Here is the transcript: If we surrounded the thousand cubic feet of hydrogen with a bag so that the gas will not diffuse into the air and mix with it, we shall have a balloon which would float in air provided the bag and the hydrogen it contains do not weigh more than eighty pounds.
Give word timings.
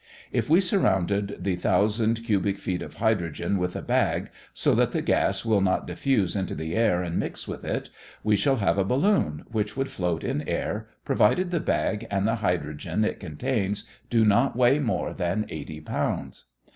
If 0.31 0.49
we 0.49 0.59
surrounded 0.61 1.43
the 1.43 1.55
thousand 1.55 2.23
cubic 2.25 2.57
feet 2.57 2.81
of 2.81 2.95
hydrogen 2.95 3.59
with 3.59 3.75
a 3.75 3.83
bag 3.83 4.31
so 4.51 4.73
that 4.73 4.93
the 4.93 5.01
gas 5.03 5.45
will 5.45 5.61
not 5.61 5.85
diffuse 5.85 6.35
into 6.35 6.55
the 6.55 6.75
air 6.75 7.03
and 7.03 7.19
mix 7.19 7.47
with 7.47 7.63
it, 7.63 7.91
we 8.23 8.35
shall 8.35 8.55
have 8.55 8.79
a 8.79 8.83
balloon 8.83 9.45
which 9.51 9.77
would 9.77 9.91
float 9.91 10.23
in 10.23 10.41
air 10.49 10.87
provided 11.05 11.51
the 11.51 11.59
bag 11.59 12.07
and 12.09 12.25
the 12.27 12.37
hydrogen 12.41 13.05
it 13.05 13.19
contains 13.19 13.83
do 14.09 14.25
not 14.25 14.55
weigh 14.55 14.79
more 14.79 15.13
than 15.13 15.45
eighty 15.49 15.79
pounds. 15.79 16.45